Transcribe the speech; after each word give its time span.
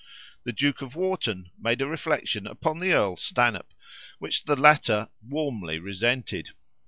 The 0.45 0.51
Duke 0.51 0.81
of 0.81 0.95
Wharton 0.95 1.51
made 1.59 1.79
a 1.79 1.85
reflection 1.85 2.47
upon 2.47 2.79
the 2.79 2.91
Earl 2.91 3.17
Stanhope, 3.17 3.71
which 4.17 4.45
the 4.45 4.55
latter 4.55 5.09
warmly 5.21 5.77
resented. 5.77 6.49